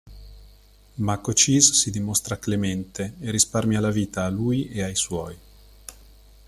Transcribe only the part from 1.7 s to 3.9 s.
si dimostra clemente e risparmia